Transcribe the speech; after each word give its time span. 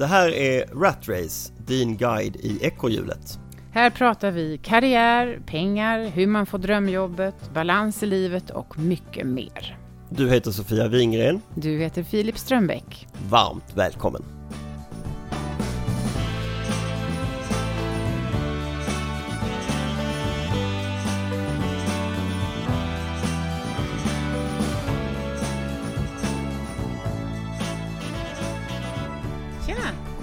Det 0.00 0.06
här 0.06 0.28
är 0.28 0.66
Rat 0.66 1.08
Race, 1.08 1.52
din 1.66 1.96
guide 1.96 2.36
i 2.36 2.58
ekorrhjulet. 2.62 3.38
Här 3.72 3.90
pratar 3.90 4.30
vi 4.30 4.58
karriär, 4.58 5.40
pengar, 5.46 6.04
hur 6.04 6.26
man 6.26 6.46
får 6.46 6.58
drömjobbet, 6.58 7.34
balans 7.54 8.02
i 8.02 8.06
livet 8.06 8.50
och 8.50 8.78
mycket 8.78 9.26
mer. 9.26 9.78
Du 10.08 10.30
heter 10.30 10.50
Sofia 10.50 10.88
Wingren. 10.88 11.40
Du 11.54 11.78
heter 11.78 12.02
Filip 12.02 12.38
Strömbäck. 12.38 13.06
Varmt 13.28 13.72
välkommen! 13.74 14.22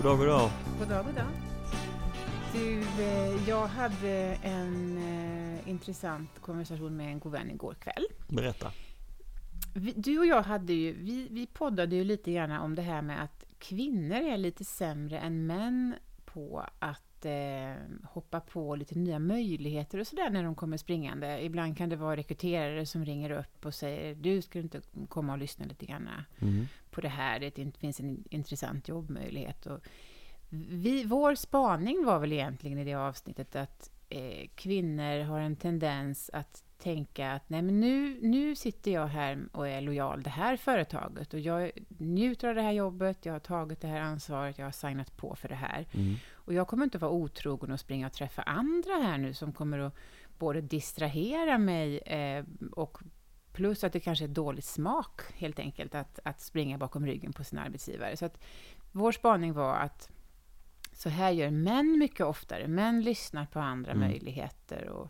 Dag, 0.07 0.17
god 0.17 0.27
dag. 0.27 0.49
God 0.79 0.87
dag, 0.87 1.05
god 1.05 1.15
dag. 1.15 1.25
Du, 2.53 2.79
eh, 3.03 3.49
jag 3.49 3.67
hade 3.67 4.37
en 4.43 4.97
eh, 4.97 5.69
intressant 5.69 6.29
konversation 6.41 6.97
med 6.97 7.11
en 7.11 7.19
god 7.19 7.31
vän 7.31 7.51
igår 7.51 7.73
kväll. 7.73 8.05
Berätta. 8.27 8.71
Vi, 9.75 9.91
du 9.91 10.19
och 10.19 10.25
jag 10.25 10.41
hade 10.41 10.73
ju, 10.73 10.93
vi, 10.93 11.27
vi 11.31 11.45
poddade 11.45 11.95
ju 11.95 12.03
lite 12.03 12.31
grann 12.31 12.51
om 12.51 12.75
det 12.75 12.81
här 12.81 13.01
med 13.01 13.23
att 13.23 13.43
kvinnor 13.59 14.17
är 14.17 14.37
lite 14.37 14.63
sämre 14.63 15.19
än 15.19 15.47
män 15.47 15.95
på 16.25 16.65
att 16.79 17.06
eh, 17.25 17.73
hoppa 18.03 18.39
på 18.39 18.75
lite 18.75 18.97
nya 18.99 19.19
möjligheter 19.19 19.99
och 19.99 20.07
sådär 20.07 20.29
när 20.29 20.43
de 20.43 20.55
kommer 20.55 20.77
springande. 20.77 21.43
Ibland 21.45 21.77
kan 21.77 21.89
det 21.89 21.95
vara 21.95 22.15
rekryterare 22.17 22.85
som 22.85 23.05
ringer 23.05 23.29
upp 23.31 23.65
och 23.65 23.73
säger 23.73 24.15
du 24.15 24.41
ska 24.41 24.59
inte 24.59 24.81
komma 25.09 25.33
och 25.33 25.39
lyssna 25.39 25.65
lite 25.65 25.85
grann 25.85 26.09
Mm. 26.41 26.67
på 26.91 27.01
det 27.01 27.09
här, 27.09 27.39
det 27.39 27.57
in- 27.57 27.71
finns 27.71 27.99
en 27.99 28.23
intressant 28.29 28.87
jobbmöjlighet. 28.87 29.65
Och 29.65 29.79
vi, 30.69 31.03
vår 31.03 31.35
spaning 31.35 32.05
var 32.05 32.19
väl 32.19 32.33
egentligen 32.33 32.77
i 32.77 32.83
det 32.83 32.93
avsnittet 32.93 33.55
att 33.55 33.91
eh, 34.09 34.47
kvinnor 34.55 35.23
har 35.23 35.39
en 35.39 35.55
tendens 35.55 36.29
att 36.33 36.63
tänka 36.77 37.31
att 37.31 37.49
nej 37.49 37.61
men 37.61 37.79
nu, 37.79 38.19
nu 38.21 38.55
sitter 38.55 38.91
jag 38.91 39.07
här 39.07 39.39
och 39.51 39.67
är 39.67 39.81
lojal 39.81 40.23
det 40.23 40.29
här 40.29 40.57
företaget 40.57 41.33
och 41.33 41.39
jag 41.39 41.71
njuter 41.87 42.47
av 42.49 42.55
det 42.55 42.61
här 42.61 42.71
jobbet, 42.71 43.25
jag 43.25 43.33
har 43.33 43.39
tagit 43.39 43.81
det 43.81 43.87
här 43.87 44.01
ansvaret, 44.01 44.57
jag 44.57 44.65
har 44.65 44.71
signat 44.71 45.17
på 45.17 45.35
för 45.35 45.49
det 45.49 45.55
här. 45.55 45.85
Mm. 45.93 46.15
Och 46.47 46.53
jag 46.53 46.67
kommer 46.67 46.83
inte 46.83 46.97
vara 46.97 47.11
otrogen 47.11 47.71
och 47.71 47.79
springa 47.79 48.07
och 48.07 48.13
träffa 48.13 48.41
andra 48.41 48.93
här 48.93 49.17
nu 49.17 49.33
som 49.33 49.53
kommer 49.53 49.79
att 49.79 49.93
både 50.39 50.61
distrahera 50.61 51.57
mig 51.57 51.97
eh, 51.97 52.45
och 52.71 52.97
plus 53.53 53.83
att 53.83 53.93
det 53.93 53.99
kanske 53.99 54.25
är 54.25 54.29
dålig 54.29 54.63
smak 54.63 55.21
helt 55.33 55.59
enkelt 55.59 55.95
att, 55.95 56.19
att 56.23 56.41
springa 56.41 56.77
bakom 56.77 57.05
ryggen 57.05 57.33
på 57.33 57.43
sin 57.43 57.59
arbetsgivare. 57.59 58.17
Så 58.17 58.25
att 58.25 58.39
vår 58.91 59.11
spaning 59.11 59.53
var 59.53 59.75
att 59.75 60.09
så 60.93 61.09
här 61.09 61.31
gör 61.31 61.49
män 61.51 61.97
mycket 61.99 62.25
oftare. 62.25 62.67
Män 62.67 63.01
lyssnar 63.01 63.45
på 63.45 63.59
andra 63.59 63.91
Mm. 63.91 64.07
möjligheter 64.09 64.89
och 64.89 65.09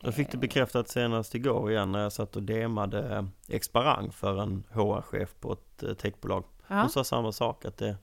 Jag 0.00 0.14
fick 0.14 0.30
det 0.30 0.38
bekräftat 0.38 0.88
senast 0.88 1.34
igår 1.34 1.70
igen 1.70 1.92
när 1.92 1.98
jag 2.02 2.12
satt 2.12 2.36
och 2.36 2.42
demade 2.42 3.28
Exparang 3.48 4.12
för 4.12 4.42
en 4.42 4.64
HR-chef 4.72 5.34
på 5.40 5.52
ett 5.52 5.82
eh, 5.82 5.94
techbolag. 5.94 6.44
ja, 6.68 6.80
Hon 6.80 6.90
sa 6.90 7.04
samma 7.04 7.32
sak, 7.32 7.64
att 7.64 7.76
det, 7.76 7.96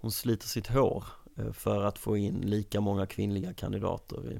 hon 0.00 0.10
sliter 0.10 0.46
sitt 0.46 0.66
hår 0.66 1.04
eh, 1.21 1.21
för 1.52 1.84
att 1.84 1.98
få 1.98 2.16
in 2.16 2.40
lika 2.40 2.80
många 2.80 3.06
kvinnliga 3.06 3.52
kandidater 3.54 4.32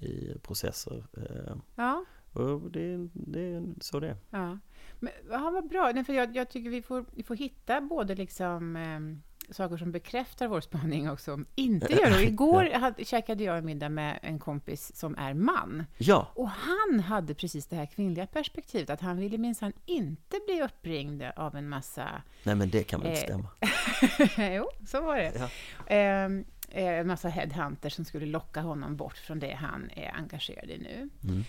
i, 0.00 0.06
i 0.06 0.38
processer. 0.38 1.04
eh, 1.16 1.56
ja, 1.74 2.04
Och 2.32 2.70
det, 2.70 3.08
det 3.12 3.40
är 3.40 3.74
så 3.80 4.00
det 4.00 4.08
är. 4.08 4.16
ja. 4.30 4.58
Men, 5.00 5.12
ja, 5.30 5.50
vad 5.50 5.68
bra. 5.68 6.04
För 6.04 6.12
jag, 6.12 6.36
jag 6.36 6.50
tycker 6.50 6.70
vi 6.70 6.82
får, 6.82 7.04
vi 7.14 7.22
får 7.22 7.34
hitta 7.36 7.80
både 7.80 8.14
liksom 8.14 8.76
ehm, 8.76 9.22
saker 9.50 9.76
som 9.76 9.92
bekräftar 9.92 10.48
vår 10.48 10.60
spaning 10.60 11.10
och 11.10 11.20
som 11.20 11.46
inte 11.54 11.92
gör 11.94 12.10
det. 12.10 12.22
Igår 12.22 12.70
hade, 12.74 13.04
käkade 13.04 13.44
jag 13.44 13.58
en 13.58 13.66
middag 13.66 13.88
med 13.88 14.18
en 14.22 14.38
kompis 14.38 14.96
som 14.96 15.18
är 15.18 15.34
man. 15.34 15.84
Ja, 15.98 16.28
Och 16.34 16.48
han 16.48 17.00
hade 17.00 17.34
precis 17.34 17.66
det 17.66 17.76
här 17.76 17.86
kvinnliga 17.86 18.26
perspektivet, 18.26 18.90
att 18.90 19.00
han 19.00 19.16
ville 19.16 19.38
minsann 19.38 19.72
inte 19.86 20.40
bli 20.46 20.62
uppringd 20.62 21.22
av 21.36 21.56
en 21.56 21.68
massa... 21.68 22.22
nej 22.42 22.54
men 22.54 22.70
det 22.70 22.84
kan 22.84 23.00
väl 23.00 23.10
inte 23.10 23.20
Eh, 23.20 23.26
stämma. 23.26 23.48
jo, 24.56 24.86
så 24.86 25.00
var 25.00 25.16
det. 25.16 25.32
Ja. 25.38 25.48
Ehm, 25.86 26.44
eh, 26.70 26.84
en 26.84 27.06
massa 27.06 27.28
headhunters 27.28 27.94
som 27.94 28.04
skulle 28.04 28.26
locka 28.26 28.60
honom 28.60 28.96
bort 28.96 29.16
från 29.16 29.38
det 29.38 29.52
han 29.52 29.90
är 29.96 30.14
engagerad 30.14 30.70
i 30.70 30.78
nu. 30.78 31.08
Mm. 31.24 31.44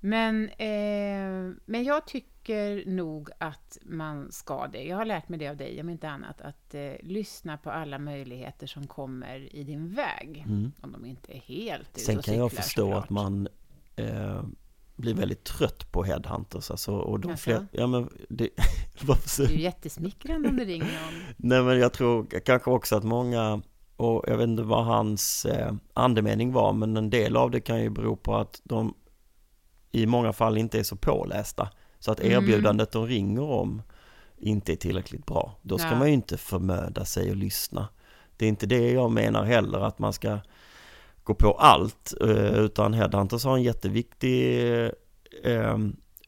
Men, 0.00 0.48
eh, 0.48 1.56
men 1.64 1.84
jag 1.84 2.06
tycker 2.06 2.37
nog 2.86 3.30
att 3.38 3.78
man 3.82 4.32
ska 4.32 4.66
det. 4.66 4.82
Jag 4.82 4.96
har 4.96 5.04
lärt 5.04 5.28
mig 5.28 5.38
det 5.38 5.48
av 5.48 5.56
dig, 5.56 5.80
om 5.80 5.88
inte 5.88 6.08
annat, 6.08 6.40
att 6.40 6.74
eh, 6.74 6.92
lyssna 7.00 7.56
på 7.56 7.70
alla 7.70 7.98
möjligheter 7.98 8.66
som 8.66 8.86
kommer 8.86 9.56
i 9.56 9.64
din 9.64 9.94
väg. 9.94 10.44
Mm. 10.46 10.72
Om 10.80 10.92
de 10.92 11.04
inte 11.06 11.36
är 11.36 11.40
helt 11.40 11.88
ute 11.90 12.00
Sen 12.00 12.22
kan 12.22 12.36
jag 12.36 12.52
förstå 12.52 12.82
såklart. 12.82 13.04
att 13.04 13.10
man 13.10 13.48
eh, 13.96 14.42
blir 14.96 15.14
väldigt 15.14 15.44
trött 15.44 15.92
på 15.92 16.04
headhunters. 16.04 16.70
Alltså, 16.70 16.92
och 16.92 17.20
de 17.20 17.36
fler, 17.36 17.66
ja, 17.72 17.86
men 17.86 18.08
det, 18.28 18.48
varför 19.02 19.46
Det 19.46 19.54
är 19.54 19.58
jättesmickrande 19.58 20.48
om 20.48 20.56
det 20.56 20.64
ringer 20.64 20.84
någon. 20.84 21.22
Nej 21.36 21.62
men 21.62 21.78
jag 21.78 21.92
tror 21.92 22.40
kanske 22.40 22.70
också 22.70 22.96
att 22.96 23.04
många, 23.04 23.62
och 23.96 24.24
jag 24.26 24.36
vet 24.36 24.48
inte 24.48 24.62
vad 24.62 24.84
hans 24.84 25.44
eh, 25.44 25.74
andemening 25.94 26.52
var, 26.52 26.72
men 26.72 26.96
en 26.96 27.10
del 27.10 27.36
av 27.36 27.50
det 27.50 27.60
kan 27.60 27.82
ju 27.82 27.90
bero 27.90 28.16
på 28.16 28.36
att 28.36 28.60
de 28.64 28.94
i 29.90 30.06
många 30.06 30.32
fall 30.32 30.58
inte 30.58 30.78
är 30.78 30.82
så 30.82 30.96
pålästa. 30.96 31.68
Så 31.98 32.12
att 32.12 32.20
Mm. 32.20 32.32
erbjudandet 32.32 32.92
de 32.92 33.06
ringer 33.06 33.42
om 33.42 33.82
inte 34.38 34.72
är 34.72 34.76
tillräckligt 34.76 35.26
bra. 35.26 35.56
Då 35.62 35.78
ska 35.78 35.88
Ja. 35.88 35.98
man 35.98 36.08
ju 36.08 36.14
inte 36.14 36.36
förmöda 36.36 37.04
sig 37.04 37.30
och 37.30 37.36
lyssna. 37.36 37.88
Det 38.36 38.44
är 38.44 38.48
inte 38.48 38.66
det 38.66 38.90
jag 38.92 39.10
menar 39.10 39.44
heller, 39.44 39.78
att 39.78 39.98
man 39.98 40.12
ska 40.12 40.38
gå 41.24 41.34
på 41.34 41.52
allt, 41.52 42.14
eh, 42.20 42.58
utan 42.58 42.94
Headhunters 42.94 43.44
har 43.44 43.56
en 43.56 43.62
jätteviktig 43.62 44.68
eh, 45.44 45.78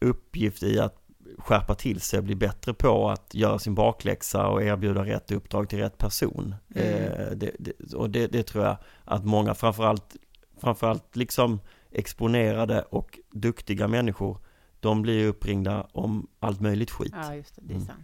uppgift 0.00 0.62
i 0.62 0.80
att 0.80 0.96
skärpa 1.38 1.74
till 1.74 2.00
sig 2.00 2.18
och 2.18 2.24
bli 2.24 2.34
bättre 2.34 2.74
på 2.74 3.10
att 3.10 3.34
göra 3.34 3.58
sin 3.58 3.74
bakläxa 3.74 4.46
och 4.48 4.62
erbjuda 4.62 5.04
rätt 5.04 5.30
uppdrag 5.30 5.68
till 5.68 5.78
rätt 5.78 5.98
person. 5.98 6.54
Mm. 6.74 6.86
Eh, 7.04 7.30
det, 7.36 7.50
det, 7.58 7.94
och 7.94 8.10
det, 8.10 8.26
det 8.26 8.42
tror 8.42 8.64
jag 8.64 8.76
att 9.04 9.24
många, 9.24 9.54
framförallt, 9.54 10.16
framförallt 10.60 11.16
liksom 11.16 11.60
exponerade 11.90 12.82
och 12.82 13.18
duktiga 13.32 13.88
människor, 13.88 14.38
de 14.80 15.02
blir 15.02 15.18
ju 15.18 15.26
uppringda 15.26 15.86
om 15.92 16.26
allt 16.40 16.60
möjligt 16.60 16.90
skit. 16.90 17.12
Ja, 17.16 17.34
just 17.34 17.54
det. 17.56 17.62
Det 17.64 17.72
är 17.72 17.76
Mm. 17.76 17.86
sant. 17.86 18.00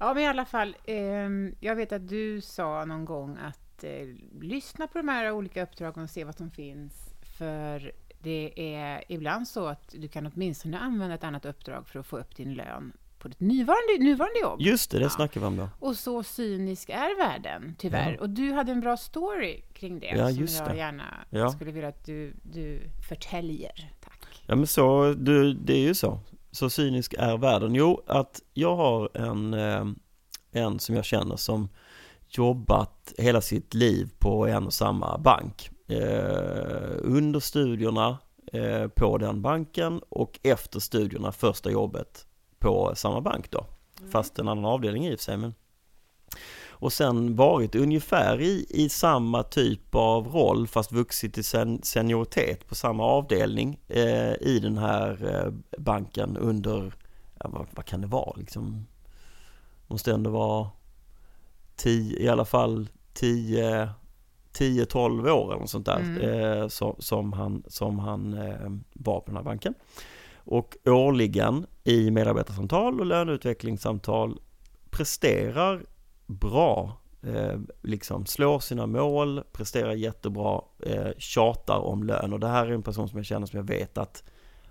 Ja, 0.00 0.14
men 0.14 0.22
i 0.22 0.26
alla 0.26 0.44
fall. 0.44 0.76
ehm, 0.86 1.54
jag 1.60 1.76
vet 1.76 1.92
att 1.92 2.08
du 2.08 2.40
sa 2.40 2.84
någon 2.84 3.04
gång 3.04 3.36
att 3.44 3.84
eh, 3.84 3.90
lyssna 4.40 4.86
på 4.86 4.98
de 4.98 5.08
här 5.08 5.30
olika 5.32 5.62
uppdragen 5.62 6.02
och 6.04 6.10
se 6.10 6.24
vad 6.24 6.36
som 6.36 6.50
finns. 6.50 7.14
För 7.38 7.92
det 8.20 8.52
är 8.74 9.04
ibland 9.08 9.48
så 9.48 9.66
att 9.66 9.94
du 9.98 10.08
kan 10.08 10.26
åtminstone 10.34 10.78
använda 10.78 11.14
ett 11.14 11.24
annat 11.24 11.44
uppdrag 11.44 11.88
för 11.88 11.98
att 11.98 12.06
få 12.06 12.18
upp 12.18 12.36
din 12.36 12.54
lön 12.54 12.92
på 13.18 13.28
ditt 13.28 13.40
nuvarande, 13.40 13.98
nuvarande 14.00 14.40
jobb. 14.40 14.60
Just 14.60 14.90
det, 14.90 14.98
det 14.98 15.04
Ja. 15.04 15.10
snackar 15.10 15.40
vi 15.40 15.46
om 15.46 15.56
då. 15.56 15.68
Och 15.78 15.96
så 15.96 16.22
cynisk 16.22 16.88
är 16.90 17.16
världen, 17.18 17.74
tyvärr. 17.78 18.12
Ja. 18.12 18.20
Och 18.20 18.30
du 18.30 18.52
hade 18.52 18.72
en 18.72 18.80
bra 18.80 18.96
story 18.96 19.60
kring 19.72 20.00
det 20.00 20.06
Ja, 20.06 20.28
som 20.28 20.46
jag 20.64 20.68
det. 20.70 20.76
gärna 20.76 21.24
Ja. 21.30 21.50
skulle 21.50 21.72
vilja 21.72 21.88
att 21.88 22.04
du, 22.04 22.34
du 22.42 22.80
förtäljer. 23.08 23.90
Ja 24.46 24.56
men 24.56 24.66
så, 24.66 25.14
du, 25.18 25.54
det 25.54 25.72
är 25.72 25.78
ju 25.78 25.94
så. 25.94 26.20
Så 26.50 26.70
cynisk 26.70 27.14
är 27.18 27.36
världen. 27.36 27.74
Jo, 27.74 28.02
att 28.06 28.40
jag 28.54 28.76
har 28.76 29.10
en, 29.14 29.54
eh, 29.54 29.86
en 30.52 30.78
som 30.78 30.96
jag 30.96 31.04
känner 31.04 31.36
som 31.36 31.68
jobbat 32.28 33.12
hela 33.18 33.40
sitt 33.40 33.74
liv 33.74 34.10
på 34.18 34.46
en 34.46 34.66
och 34.66 34.72
samma 34.72 35.18
bank. 35.18 35.70
Eh, 35.88 36.96
under 36.98 37.40
studierna 37.40 38.18
eh, 38.52 38.88
på 38.88 39.18
den 39.18 39.42
banken 39.42 40.00
och 40.08 40.40
efter 40.42 40.80
studierna 40.80 41.32
första 41.32 41.70
jobbet 41.70 42.26
på 42.58 42.92
samma 42.94 43.20
bank 43.20 43.50
då. 43.50 43.66
Fast 44.10 44.38
en 44.38 44.48
annan 44.48 44.64
avdelning 44.64 45.06
i 45.06 45.14
och 45.14 45.18
för 45.18 45.24
sig. 45.24 45.36
Men... 45.36 45.54
Och 46.82 46.92
sen 46.92 47.36
varit 47.36 47.74
ungefär 47.74 48.40
i, 48.40 48.66
i 48.68 48.88
samma 48.88 49.42
typ 49.42 49.94
av 49.94 50.28
roll 50.28 50.68
fast 50.68 50.92
vuxit 50.92 51.34
till 51.34 51.44
sen, 51.44 51.82
senioritet 51.82 52.66
på 52.68 52.74
samma 52.74 53.04
avdelning 53.04 53.80
eh, 53.88 54.32
i 54.40 54.58
den 54.62 54.78
här 54.78 55.34
eh, 55.34 55.52
banken 55.78 56.36
under, 56.36 56.92
ja, 57.38 57.48
vad, 57.52 57.66
vad 57.70 57.84
kan 57.84 58.00
det 58.00 58.06
vara 58.06 58.32
liksom? 58.36 58.86
Måste 59.86 60.12
ändå 60.12 60.30
vara 60.30 60.70
tio, 61.76 62.22
i 62.22 62.28
alla 62.28 62.44
fall 62.44 62.88
10 63.12 63.88
10-12 64.52 65.30
år 65.30 65.54
eller 65.54 65.66
sånt 65.66 65.86
där 65.86 65.98
Mm. 66.00 66.20
eh, 66.22 66.68
som, 66.68 66.96
som 66.98 67.32
han, 67.32 67.62
som 67.66 67.98
han 67.98 68.34
eh, 68.34 68.70
var 68.92 69.20
på 69.20 69.26
den 69.26 69.36
här 69.36 69.44
banken. 69.44 69.74
Och 70.34 70.76
årligen 70.86 71.66
i 71.84 72.10
medarbetarsamtal 72.10 73.00
och 73.00 73.06
löneutvecklingssamtal 73.06 74.40
presterar 74.90 75.82
bra, 76.32 77.00
eh, 77.22 77.58
liksom 77.82 78.26
slår 78.26 78.58
sina 78.60 78.86
mål, 78.86 79.42
presterar 79.52 79.92
jättebra, 79.92 80.60
eh, 80.86 81.08
tjatar 81.18 81.78
om 81.78 82.02
lön. 82.04 82.32
Och 82.32 82.40
det 82.40 82.48
här 82.48 82.66
är 82.66 82.70
en 82.70 82.82
person 82.82 83.08
som 83.08 83.18
jag 83.18 83.26
känner 83.26 83.46
som 83.46 83.56
jag 83.56 83.64
vet 83.66 83.98
att 83.98 84.22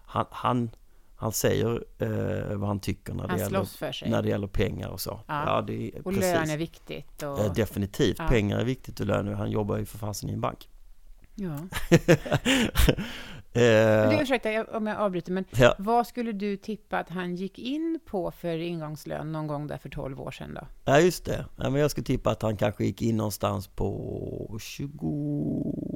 han, 0.06 0.26
han, 0.30 0.70
han 1.16 1.32
säger 1.32 1.84
eh, 1.98 2.56
vad 2.58 2.68
han 2.68 2.80
tycker 2.80 3.14
när 3.14 3.24
det, 3.24 3.30
Han 3.30 3.40
gäller, 3.40 3.64
för 3.64 3.92
sig. 3.92 4.10
när 4.10 4.22
det 4.22 4.30
gäller 4.30 4.48
pengar 4.48 4.90
och 4.90 5.02
så. 5.02 5.20
Ja. 5.28 5.64
det 5.68 5.74
är 5.88 5.98
och 5.98 6.14
precis. 6.14 6.22
lön 6.22 6.50
är 6.50 6.58
viktigt. 6.58 7.24
Och, 7.24 7.40
Ja, 7.40 7.52
definitivt, 7.56 8.20
Ja. 8.20 8.28
pengar 8.28 8.60
är 8.60 8.64
viktigt 8.66 9.00
och 9.00 9.06
lön, 9.06 9.34
han 9.34 9.52
jobbar 9.52 9.78
ju 9.78 9.86
för 9.86 9.98
fasen 9.98 10.30
i 10.30 10.34
en 10.34 10.42
bank. 10.42 10.70
ja. 11.36 11.58
eh, 13.54 14.10
Du, 14.10 14.22
ursäkta 14.22 14.64
om 14.78 14.88
jag 14.88 14.98
avbryter, 14.98 15.32
men 15.32 15.46
ja, 15.52 15.76
vad 15.78 16.08
skulle 16.08 16.32
du 16.32 16.58
tippa 16.58 17.00
att 17.00 17.10
han 17.10 17.36
gick 17.36 17.60
in 17.60 18.00
på 18.06 18.32
för 18.32 18.58
ingångslön 18.58 19.32
någon 19.32 19.48
gång 19.48 19.68
där 19.68 19.78
för 19.78 19.90
12 19.90 20.22
år 20.22 20.32
sedan 20.32 20.54
då? 20.54 20.68
ja, 20.86 21.00
just 21.00 21.26
det. 21.26 21.46
Ja, 21.58 21.70
men 21.70 21.82
jag 21.82 21.92
skulle 21.92 22.06
tippa 22.06 22.32
att 22.32 22.42
han 22.42 22.58
kanske 22.58 22.86
gick 22.86 23.02
in 23.02 23.18
någonstans 23.18 23.68
på 23.68 24.58
20, 24.62 25.91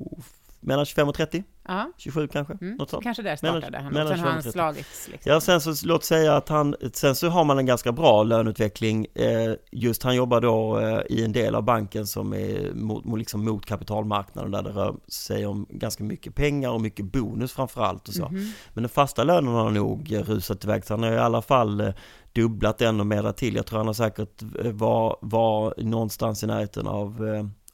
mellan 0.65 0.85
25 0.85 1.09
och 1.09 1.15
30, 1.15 1.44
Ja, 1.67 1.91
27 1.97 2.27
kanske, 2.27 2.53
mm. 2.62 2.75
något 2.75 2.89
sånt. 2.89 3.03
kanske 3.03 3.23
där 3.23 3.39
Mellan- 3.41 3.62
startade 3.62 3.83
han. 3.83 3.94
mellan 3.94 4.12
Och 4.12 4.17
sen 4.17 4.25
har 4.25 4.31
han 4.31 4.41
25 4.44 4.50
och 4.50 4.53
30. 4.53 4.53
slagits. 4.53 5.07
Liksom. 5.12 5.31
Ja, 5.31 5.41
sen 5.41 5.62
så 5.62 5.88
låt 5.88 6.03
säga 6.03 6.35
att 6.35 6.50
han, 6.50 6.75
sen 6.94 7.15
så 7.15 7.29
har 7.29 7.44
man 7.44 7.57
en 7.59 7.65
ganska 7.65 7.91
bra 7.91 8.23
löneutveckling. 8.23 9.07
Eh, 9.15 9.53
just 9.71 10.03
han 10.03 10.15
jobbar 10.15 10.41
då 10.41 10.79
eh, 10.79 11.00
i 11.09 11.23
en 11.25 11.31
del 11.31 11.56
av 11.56 11.63
banken 11.63 12.07
som 12.07 12.33
är 12.33 12.71
mot, 12.73 13.19
liksom 13.19 13.45
mot 13.45 13.65
kapitalmarknaden 13.65 14.51
där 14.51 14.63
det 14.63 14.69
rör 14.69 14.95
sig 15.07 15.45
om 15.45 15.65
ganska 15.69 16.03
mycket 16.03 16.35
pengar 16.35 16.69
och 16.69 16.81
mycket 16.81 17.06
bonus 17.06 17.51
framför 17.53 17.83
allt 17.83 18.07
och 18.07 18.13
så. 18.13 18.25
Mhm. 18.29 18.51
Men 18.73 18.83
den 18.83 18.89
fasta 18.89 19.23
lönen 19.23 19.53
har 19.53 19.69
nog 19.69 20.13
rusat 20.27 20.63
iväg, 20.63 20.85
så 20.85 20.94
han 20.94 21.03
har 21.03 21.11
i 21.11 21.18
alla 21.18 21.41
fall 21.41 21.81
eh, 21.81 21.94
dubblat 22.33 22.77
den 22.77 23.00
och 23.00 23.06
mer 23.07 23.31
till. 23.31 23.56
Jag 23.56 23.65
tror 23.65 23.77
han 23.77 23.88
har 23.88 23.94
säkert 23.94 24.41
var, 24.73 25.18
var 25.21 25.73
någonstans 25.77 26.44
i 26.44 26.47
närheten 26.47 26.88
av, 26.88 27.21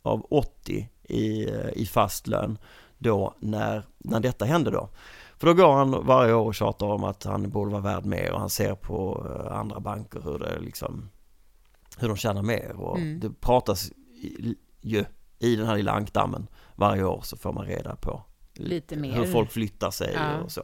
av 0.01 0.25
80 0.29 0.89
i, 1.09 1.49
i 1.75 1.85
fast 1.85 2.27
lön 2.27 2.57
då 3.01 3.33
när, 3.39 3.85
när 3.97 4.19
detta 4.19 4.45
hände 4.45 4.71
då. 4.71 4.89
För 5.37 5.47
då 5.47 5.53
går 5.53 5.73
han 5.73 6.05
varje 6.05 6.33
år 6.33 6.45
och 6.45 6.55
tjatar 6.55 6.85
om 6.85 7.03
att 7.03 7.23
han 7.23 7.49
borde 7.49 7.71
vara 7.71 7.81
värd 7.81 8.05
mer 8.05 8.31
och 8.31 8.39
han 8.39 8.49
ser 8.49 8.75
på 8.75 9.27
eh, 9.45 9.57
andra 9.57 9.79
banker 9.79 10.21
hur 10.21 10.39
det 10.39 10.59
liksom 10.59 11.09
hur 11.97 12.07
de 12.07 12.17
tjänar 12.17 12.41
mer 12.43 12.71
och 12.75 12.97
Mm. 12.97 13.19
det 13.19 13.29
pratas 13.41 13.91
ju 14.81 15.05
i 15.39 15.55
den 15.55 15.67
här 15.67 15.75
lilla 15.75 15.91
ankdammen 15.91 16.47
varje 16.75 17.03
år 17.03 17.21
så 17.23 17.37
får 17.37 17.53
man 17.53 17.65
reda 17.65 17.95
på 17.95 18.23
Lite 18.53 18.95
mer. 18.95 19.13
hur 19.15 19.25
folk 19.25 19.51
flyttar 19.51 19.91
sig 19.91 20.13
Ja. 20.15 20.37
och 20.37 20.51
så. 20.51 20.63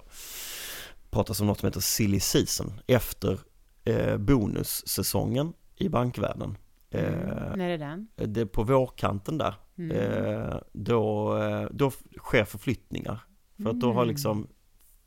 Pratas 1.09 1.41
om 1.41 1.47
något 1.47 1.59
som 1.59 1.67
heter 1.67 1.79
silly 1.79 2.19
season 2.19 2.73
efter 2.87 3.39
eh, 3.83 4.17
bonussäsongen 4.17 5.53
i 5.75 5.89
bankvärlden. 5.89 6.57
Eh, 6.89 7.13
Mm. 7.13 7.59
När 7.59 7.69
är 7.69 7.77
den? 7.77 8.07
det 8.15 8.41
är 8.41 8.45
på 8.45 8.63
vårkanten 8.63 9.37
där. 9.37 9.53
Mm. 9.77 9.91
Eh, 9.97 10.57
då, 10.73 11.37
eh, 11.37 11.67
då 11.71 11.91
sker 12.17 12.45
förflyttningar. 12.45 13.19
För 13.63 13.69
att 13.69 13.79
då 13.79 13.87
har 13.87 14.01
Mm. 14.01 14.07
liksom 14.07 14.47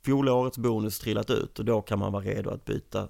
fjolårets 0.05 0.59
bonus 0.59 0.99
trillat 0.99 1.31
ut 1.31 1.59
och 1.59 1.65
då 1.65 1.83
kan 1.83 1.99
man 1.99 2.13
vara 2.13 2.25
redo 2.25 2.51
att 2.51 2.65
byta 2.65 3.09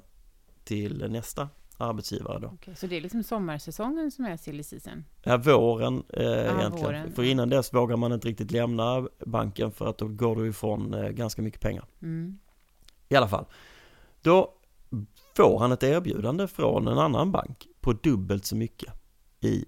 till 0.64 1.10
nästa 1.10 1.48
arbetsgivare 1.76 2.38
då. 2.38 2.48
Okej, 2.54 2.76
så 2.76 2.86
det 2.86 2.96
är 2.96 3.00
liksom 3.00 3.22
sommarsäsongen 3.22 4.10
som 4.10 4.24
är 4.24 4.36
silly 4.36 4.62
season? 4.62 5.04
Ja, 5.22 5.36
våren 5.36 6.02
eh, 6.08 6.22
egentligen. 6.24 6.72
våren, 6.72 7.12
För 7.12 7.22
innan 7.22 7.48
dess 7.48 7.74
vågar 7.74 7.96
man 7.96 8.12
inte 8.12 8.28
riktigt 8.28 8.50
lämna 8.50 9.08
banken 9.26 9.72
för 9.72 9.86
att 9.86 9.98
då 9.98 10.08
går 10.08 10.36
du 10.36 10.48
ifrån 10.48 10.94
eh, 10.94 11.08
ganska 11.08 11.42
mycket 11.42 11.60
pengar. 11.60 11.84
Mm. 12.02 12.38
I 13.08 13.16
alla 13.16 13.28
fall. 13.28 13.44
Då 14.22 14.54
får 15.36 15.58
han 15.58 15.72
ett 15.72 15.82
erbjudande 15.82 16.46
från 16.46 16.88
en 16.88 16.98
annan 16.98 17.32
bank 17.32 17.68
på 17.80 17.92
dubbelt 17.92 18.44
så 18.44 18.56
mycket 18.56 18.92
i 19.40 19.64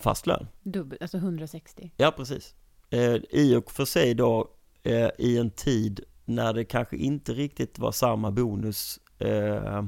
fast 0.00 0.26
lön. 0.26 0.46
Dubbel, 0.62 0.98
alltså 1.00 1.16
160? 1.16 1.92
Ja, 1.96 2.10
precis. 2.16 2.54
Eh, 2.90 3.14
I 3.30 3.56
och 3.56 3.70
för 3.70 3.84
sig 3.84 4.14
då 4.14 4.50
eh, 4.82 5.08
i 5.18 5.38
en 5.38 5.50
tid 5.50 6.00
när 6.24 6.52
det 6.52 6.64
kanske 6.64 6.96
inte 6.96 7.32
riktigt 7.32 7.78
var 7.78 7.92
samma 7.92 8.30
bonus 8.30 9.00
eh, 9.18 9.84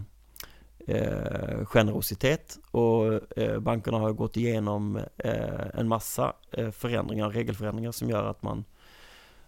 eh, 0.87 1.65
generositet 1.65 2.59
och 2.71 3.39
eh, 3.39 3.61
bankerna 3.61 3.99
har 3.99 4.13
gått 4.13 4.37
igenom 4.37 4.97
eh, 5.17 5.67
en 5.75 5.89
massa 5.89 6.33
eh, 6.51 6.71
förändringar, 6.71 7.31
regelförändringar 7.31 7.93
som 7.93 8.11
gör 8.11 8.25
att 8.25 8.43
man, 8.43 8.65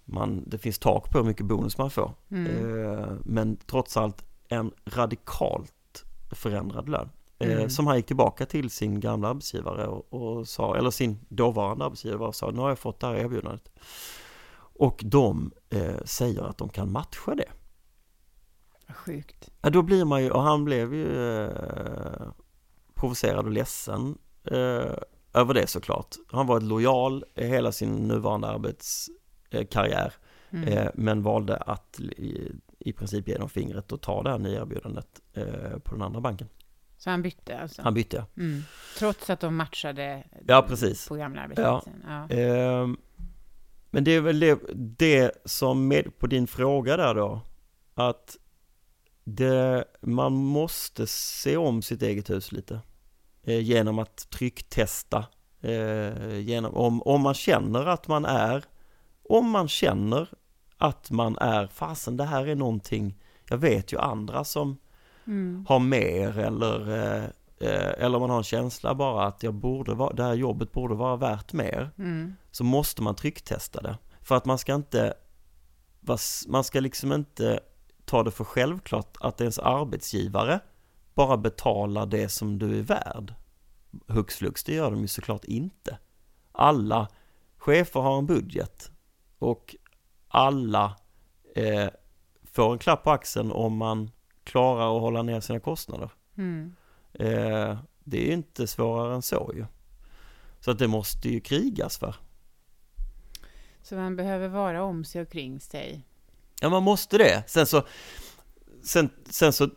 man 0.04 0.44
det 0.46 0.58
finns 0.58 0.78
tak 0.78 1.10
på 1.10 1.18
hur 1.18 1.24
mycket 1.24 1.46
bonus 1.46 1.78
man 1.78 1.90
får. 1.90 2.14
Mm. 2.30 2.46
Eh, 2.46 3.08
men 3.24 3.56
trots 3.56 3.96
allt 3.96 4.24
en 4.48 4.72
radikalt 4.84 6.04
förändrad 6.30 6.88
lön. 6.88 7.08
Eh, 7.50 7.56
Mm. 7.56 7.70
Som 7.70 7.86
han 7.86 7.96
gick 7.96 8.06
tillbaka 8.06 8.46
till 8.46 8.70
sin 8.70 9.00
gamla 9.00 9.28
arbetsgivare 9.28 9.86
och, 9.86 10.12
och 10.12 10.48
sa, 10.48 10.76
eller 10.76 10.90
sin 10.90 11.18
dåvarande 11.28 11.84
arbetsgivare 11.84 12.28
och 12.28 12.34
sa, 12.34 12.50
nu 12.50 12.60
har 12.60 12.68
jag 12.68 12.78
fått 12.78 13.00
det 13.00 13.06
här 13.06 13.14
erbjudandet. 13.14 13.68
Och 14.76 15.00
de 15.04 15.52
eh, 15.70 16.04
säger 16.04 16.42
att 16.42 16.58
de 16.58 16.68
kan 16.68 16.92
matcha 16.92 17.34
det. 17.34 17.48
Sjukt. 18.88 19.50
Ja, 19.62 19.70
då 19.70 19.82
blir 19.82 20.04
man 20.04 20.22
ju, 20.22 20.30
och 20.30 20.42
han 20.42 20.64
blev 20.64 20.94
ju 20.94 21.34
eh, 21.44 22.28
provocerad 22.94 23.44
och 23.44 23.50
ledsen 23.52 24.18
eh, 24.44 24.92
över 25.34 25.54
det 25.54 25.66
såklart. 25.66 26.16
Han 26.28 26.46
var 26.46 26.60
lojal 26.60 27.24
hela 27.34 27.72
sin 27.72 28.08
nuvarande 28.08 28.48
arbetskarriär. 28.48 30.12
Mm. 30.50 30.68
Eh, 30.68 30.88
men 30.94 31.22
valde 31.22 31.56
att 31.56 32.00
i, 32.00 32.52
i 32.78 32.92
princip 32.92 33.28
ge 33.28 33.38
dem 33.38 33.48
fingret 33.48 33.92
och 33.92 34.00
ta 34.00 34.22
det 34.22 34.30
här 34.30 34.38
nya 34.38 34.60
erbjudandet 34.60 35.20
eh, 35.32 35.78
på 35.84 35.94
den 35.94 36.02
andra 36.02 36.20
banken. 36.20 36.48
Så 37.04 37.10
han 37.10 37.22
bytte 37.22 37.58
alltså? 37.58 37.82
Han 37.82 37.94
bytte. 37.94 38.24
Mm. 38.36 38.64
Trots 38.98 39.30
att 39.30 39.40
de 39.40 39.56
matchade 39.56 40.24
Ja, 40.46 40.62
precis. 40.68 41.08
på 41.08 41.14
gamla 41.14 41.40
arbetsplatsen? 41.40 42.04
Ja. 42.06 42.28
Ehm, 42.28 42.96
men 43.90 44.04
det 44.04 44.10
är 44.10 44.20
väl 44.20 44.40
det, 44.40 44.58
det 44.74 45.32
som 45.44 45.88
med 45.88 46.18
på 46.18 46.26
din 46.26 46.46
fråga 46.46 46.96
där 46.96 47.14
då, 47.14 47.40
att 47.94 48.36
det, 49.24 49.84
man 50.00 50.32
måste 50.32 51.06
se 51.06 51.56
om 51.56 51.82
sitt 51.82 52.02
eget 52.02 52.30
hus 52.30 52.52
lite 52.52 52.80
eh, 53.42 53.60
genom 53.60 53.98
att 53.98 54.30
trycktesta. 54.30 55.26
Eh, 55.60 56.38
genom, 56.38 56.74
om, 56.74 57.02
om 57.02 57.20
man 57.20 57.34
känner 57.34 57.86
att 57.86 58.08
man 58.08 58.24
är, 58.24 58.64
om 59.28 59.50
man 59.50 59.68
känner 59.68 60.28
att 60.78 61.10
man 61.10 61.38
är, 61.38 61.66
fasen 61.66 62.16
det 62.16 62.24
här 62.24 62.46
är 62.46 62.54
någonting, 62.54 63.14
jag 63.48 63.58
vet 63.58 63.92
ju 63.92 63.98
andra 63.98 64.44
som 64.44 64.76
Mm. 65.26 65.66
har 65.68 65.78
mer 65.78 66.38
eller, 66.38 66.90
eh, 66.90 67.24
eh, 67.58 68.04
eller 68.04 68.18
man 68.18 68.30
har 68.30 68.36
en 68.36 68.44
känsla 68.44 68.94
bara 68.94 69.26
att 69.26 69.42
jag 69.42 69.54
borde 69.54 69.94
vara, 69.94 70.12
det 70.12 70.22
här 70.22 70.34
jobbet 70.34 70.72
borde 70.72 70.94
vara 70.94 71.16
värt 71.16 71.52
mer 71.52 71.90
Mm. 71.98 72.34
så 72.50 72.64
måste 72.64 73.02
man 73.02 73.14
trycktesta 73.14 73.80
det. 73.82 73.98
För 74.22 74.36
att 74.36 74.44
man 74.44 74.58
ska 74.58 74.74
inte, 74.74 75.14
man 76.48 76.64
ska 76.64 76.80
liksom 76.80 77.12
inte 77.12 77.60
ta 78.04 78.22
det 78.22 78.30
för 78.30 78.44
självklart 78.44 79.16
att 79.20 79.40
ens 79.40 79.58
arbetsgivare 79.58 80.60
bara 81.14 81.36
betalar 81.36 82.06
det 82.06 82.28
som 82.28 82.58
du 82.58 82.78
är 82.78 82.82
värd. 82.82 83.34
Hux 84.08 84.36
flux, 84.36 84.64
det 84.64 84.74
gör 84.74 84.90
de 84.90 85.00
ju 85.00 85.08
såklart 85.08 85.44
inte. 85.44 85.98
Alla 86.52 87.08
chefer 87.56 88.00
har 88.00 88.18
en 88.18 88.26
budget 88.26 88.90
och 89.38 89.76
alla 90.28 90.96
eh, 91.56 91.88
får 92.52 92.72
en 92.72 92.78
klapp 92.78 93.04
på 93.04 93.10
axeln 93.10 93.52
om 93.52 93.76
man 93.76 94.10
klarar 94.44 94.96
att 94.96 95.02
hålla 95.02 95.22
ner 95.22 95.40
sina 95.40 95.60
kostnader. 95.60 96.10
Mm. 96.36 96.74
Eh, 97.12 97.78
det 98.04 98.22
är 98.22 98.26
ju 98.26 98.32
inte 98.32 98.66
svårare 98.66 99.14
än 99.14 99.22
så 99.22 99.52
ju. 99.54 99.66
Så 100.60 100.70
att 100.70 100.78
det 100.78 100.88
måste 100.88 101.28
ju 101.28 101.40
krigas 101.40 101.98
för. 101.98 102.14
Så 103.82 103.94
man 103.94 104.16
behöver 104.16 104.48
vara 104.48 104.82
om 104.82 105.04
sig 105.04 105.22
och 105.22 105.28
kring 105.28 105.60
sig? 105.60 106.04
Ja, 106.60 106.68
man 106.68 106.82
måste 106.82 107.18
det. 107.18 107.44
Sen 107.46 107.66
så, 107.66 107.82
sen, 108.82 109.10
sen 109.30 109.52
så 109.52 109.68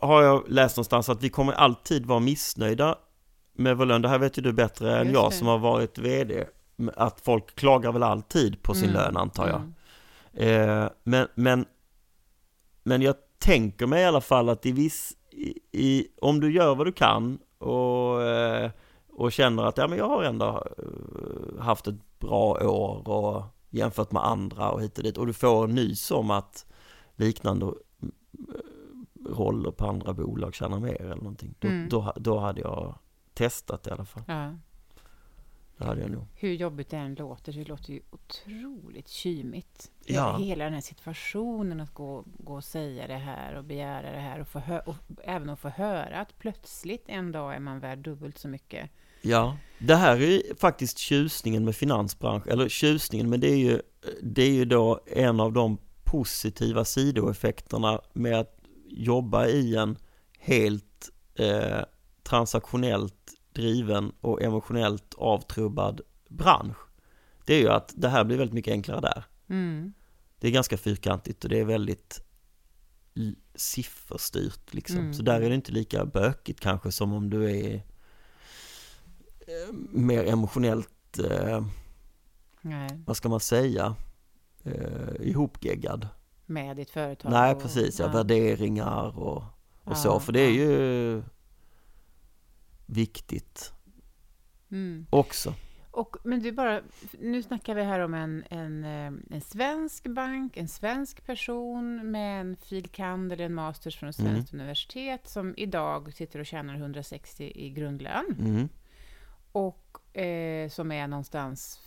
har 0.00 0.22
jag 0.22 0.44
läst 0.48 0.76
någonstans 0.76 1.08
att 1.08 1.22
vi 1.22 1.28
kommer 1.30 1.52
alltid 1.52 2.06
vara 2.06 2.20
missnöjda 2.20 2.98
med 3.52 3.76
vår 3.76 3.86
lön. 3.86 4.02
Det 4.02 4.08
här 4.08 4.18
vet 4.18 4.38
ju 4.38 4.42
du 4.42 4.52
bättre 4.52 4.98
än 5.00 5.12
jag 5.12 5.32
som 5.32 5.46
har 5.46 5.58
varit 5.58 5.98
vd. 5.98 6.44
Att 6.96 7.20
folk 7.20 7.54
klagar 7.54 7.92
väl 7.92 8.02
alltid 8.02 8.62
på 8.62 8.74
sin 8.74 8.90
Mm. 8.90 8.94
lön 8.94 9.16
antar 9.16 9.48
jag. 9.48 9.72
Mm. 10.36 10.82
Eh, 10.82 10.90
men, 11.02 11.28
men, 11.34 11.66
men 12.82 13.02
jag 13.02 13.14
tänker 13.42 13.86
mig 13.86 14.02
i 14.02 14.04
alla 14.04 14.20
fall 14.20 14.48
att 14.48 14.66
i 14.66 14.72
viss, 14.72 15.16
i, 15.30 15.58
i, 15.72 16.08
om 16.20 16.40
du 16.40 16.52
gör 16.52 16.74
vad 16.74 16.86
du 16.86 16.92
kan 16.92 17.38
och, 17.58 18.22
eh, 18.22 18.70
och 19.12 19.32
känner 19.32 19.62
att 19.62 19.76
ja, 19.78 19.88
men 19.88 19.98
jag 19.98 20.08
har 20.08 20.22
ändå 20.22 20.64
eh, 20.78 21.62
haft 21.62 21.86
ett 21.86 22.18
bra 22.18 22.50
år 22.68 23.08
och 23.08 23.42
jämfört 23.70 24.12
med 24.12 24.24
andra 24.26 24.70
och 24.70 24.82
hit 24.82 24.98
och 24.98 25.04
dit 25.04 25.18
och 25.18 25.26
du 25.26 25.32
får 25.32 25.66
nys 25.66 26.10
om 26.10 26.30
att 26.30 26.66
liknande 27.16 27.66
eh, 27.66 27.72
roller 29.36 29.70
på 29.70 29.86
andra 29.86 30.12
bolag 30.12 30.54
tjänar 30.54 30.80
mer 30.80 31.02
eller 31.02 31.16
någonting. 31.16 31.54
Då, 31.58 31.68
Mm. 31.68 31.88
då, 31.88 32.12
då 32.16 32.38
hade 32.38 32.60
jag 32.60 32.94
testat 33.34 33.86
i 33.86 33.90
alla 33.90 34.04
fall. 34.04 34.22
Ja. 34.26 34.50
Det 35.78 35.84
hade 35.84 36.00
jag 36.00 36.10
nog. 36.10 36.26
Hur 36.34 36.52
jobbigt 36.52 36.90
det 36.90 36.96
än 36.96 37.14
låter, 37.14 37.52
det 37.52 37.64
låter 37.64 37.92
ju 37.92 38.00
otroligt 38.10 39.08
kymigt. 39.08 39.90
Ja. 40.04 40.36
Hela 40.36 40.64
den 40.64 40.74
här 40.74 40.80
situationen 40.80 41.80
att 41.80 41.94
gå, 41.94 42.24
gå 42.38 42.54
och 42.54 42.64
säga 42.64 43.06
det 43.06 43.16
här 43.16 43.54
och 43.54 43.64
begära 43.64 44.12
det 44.12 44.20
här 44.20 44.40
och, 44.40 44.48
få 44.48 44.58
hö- 44.58 44.82
och 44.86 44.96
även 45.24 45.50
att 45.50 45.60
få 45.60 45.68
höra 45.68 46.20
att 46.20 46.38
plötsligt 46.38 47.04
en 47.06 47.32
dag 47.32 47.54
är 47.54 47.60
man 47.60 47.80
värd 47.80 47.98
dubbelt 47.98 48.38
så 48.38 48.48
mycket. 48.48 48.90
Ja, 49.22 49.56
det 49.78 49.94
här 49.94 50.16
är 50.16 50.26
ju 50.26 50.42
faktiskt 50.54 50.98
tjusningen 50.98 51.64
med 51.64 51.76
finansbranschen, 51.76 52.52
eller 52.52 52.68
tjusningen, 52.68 53.30
men 53.30 53.40
det 53.40 53.50
är 53.50 53.56
ju, 53.56 53.80
det 54.22 54.42
är 54.42 54.52
ju 54.52 54.64
då 54.64 55.00
en 55.06 55.40
av 55.40 55.52
de 55.52 55.78
positiva 56.04 56.84
sidoeffekterna 56.84 58.00
med 58.12 58.38
att 58.38 58.58
jobba 58.88 59.46
i 59.46 59.76
en 59.76 59.96
helt 60.38 61.10
eh, 61.34 61.80
transaktionellt 62.22 63.34
driven 63.54 64.12
och 64.20 64.42
emotionellt 64.42 65.14
avtrubbad 65.14 66.00
bransch. 66.28 66.76
Det 67.44 67.54
är 67.54 67.60
ju 67.60 67.68
att 67.68 67.92
det 67.96 68.08
här 68.08 68.24
blir 68.24 68.36
väldigt 68.38 68.54
mycket 68.54 68.72
enklare 68.72 69.00
där. 69.00 69.24
Mm. 69.48 69.92
Det 70.38 70.48
är 70.48 70.52
ganska 70.52 70.76
fyrkantigt 70.76 71.44
och 71.44 71.50
det 71.50 71.60
är 71.60 71.64
väldigt 71.64 72.24
sifferstyrt 73.54 74.74
liksom. 74.74 74.98
Mm. 74.98 75.14
Så 75.14 75.22
där 75.22 75.40
är 75.40 75.48
det 75.48 75.54
inte 75.54 75.72
lika 75.72 76.04
bökigt 76.04 76.60
kanske 76.60 76.92
som 76.92 77.12
om 77.12 77.30
du 77.30 77.50
är 77.50 77.74
eh, 79.40 79.74
mer 79.90 80.24
emotionellt, 80.24 81.18
eh, 81.18 81.64
vad 83.06 83.16
ska 83.16 83.28
man 83.28 83.40
säga, 83.40 83.96
eh, 84.64 85.14
ihopgeggad. 85.28 86.08
med 86.46 86.76
ditt 86.76 86.90
företag. 86.90 87.30
Nej 87.32 87.54
och- 87.54 87.62
precis, 87.62 88.00
ja, 88.00 88.08
värderingar 88.08 89.18
och, 89.18 89.36
och 89.36 89.44
Ja, 89.84 89.94
så. 89.94 90.20
För 90.20 90.32
det 90.32 90.40
är 90.40 90.48
ja. 90.50 90.54
ju 90.54 91.22
viktigt 92.92 93.72
Mm. 94.70 95.06
också. 95.10 95.54
Och, 95.90 96.16
men 96.24 96.40
du 96.42 96.52
bara, 96.52 96.82
nu 97.20 97.42
snackar 97.42 97.74
vi 97.74 97.82
här 97.82 98.00
om 98.00 98.14
en, 98.14 98.44
en, 98.50 98.84
eh, 98.84 99.12
en 99.34 99.40
svensk 99.40 100.06
bank, 100.06 100.56
en 100.56 100.68
svensk 100.68 101.26
person 101.26 102.10
med 102.10 102.40
en 102.40 102.56
fil. 102.56 102.88
kand. 102.88 103.32
eller 103.32 103.44
en 103.44 103.54
masters 103.54 103.96
från 103.98 104.08
ett 104.08 104.18
Mm. 104.18 104.32
svenskt 104.32 104.54
universitet 104.54 105.28
som 105.28 105.54
idag 105.56 106.12
sitter 106.12 106.38
och 106.40 106.46
tjänar 106.46 106.74
160 106.76 107.52
i 107.54 107.70
grundlön 107.70 108.36
Mm. 108.38 108.68
och 109.52 110.16
eh, 110.18 110.68
som 110.68 110.92
är 110.92 111.06
någonstans 111.06 111.80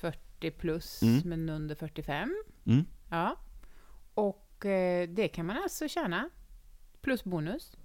40 0.00 0.50
plus 0.50 1.02
Mm. 1.02 1.22
men 1.24 1.48
under 1.48 1.74
45. 1.74 2.34
Mm. 2.66 2.84
Ja. 3.10 3.36
Och 4.14 4.66
eh, 4.66 5.08
det 5.08 5.28
kan 5.28 5.46
man 5.46 5.56
alltså 5.62 5.88
tjäna 5.88 6.30
plus 7.00 7.24
bonus. 7.24 7.76